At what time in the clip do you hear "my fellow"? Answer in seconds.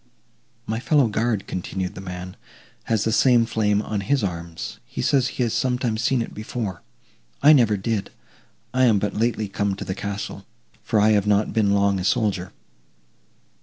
0.65-1.07